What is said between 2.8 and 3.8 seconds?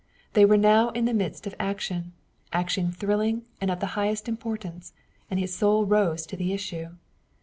thrilling and